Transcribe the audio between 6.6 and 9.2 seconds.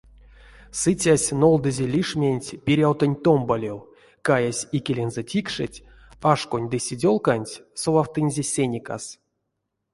ды седёлканть совавтынзе сеникас.